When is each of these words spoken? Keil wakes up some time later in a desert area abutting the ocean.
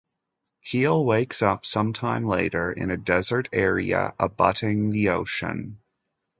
Keil 0.65 1.05
wakes 1.05 1.43
up 1.43 1.63
some 1.63 1.93
time 1.93 2.25
later 2.25 2.71
in 2.71 2.89
a 2.89 2.97
desert 2.97 3.47
area 3.53 4.15
abutting 4.17 4.89
the 4.89 5.09
ocean. 5.09 5.79